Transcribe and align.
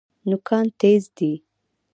نوکان 0.29 0.65
تیز 0.79 1.03
دي. 1.17 1.31